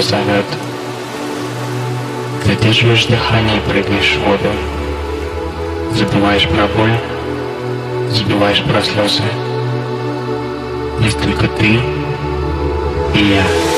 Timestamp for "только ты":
11.20-11.80